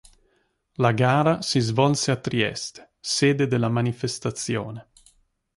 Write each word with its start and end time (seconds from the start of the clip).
La 0.85 0.91
gara 0.93 1.43
si 1.43 1.59
svolse 1.59 2.09
a 2.09 2.15
Trieste, 2.15 2.93
sede 2.99 3.45
della 3.45 3.69
manifestazione. 3.69 4.89